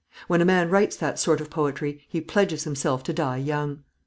[0.27, 3.83] When a man writes that sort of poetry he pledges himself to die young.